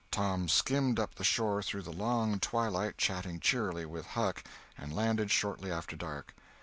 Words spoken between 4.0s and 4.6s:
Huck,